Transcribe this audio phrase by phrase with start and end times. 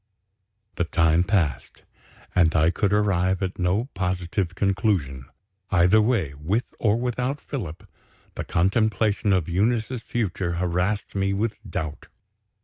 [0.77, 1.83] The time passed
[2.33, 5.27] and I could arrive at no positive conclusion.
[5.69, 7.87] Either way with or without Philip
[8.33, 12.07] the contemplation of Eunice's future harassed me with doubt.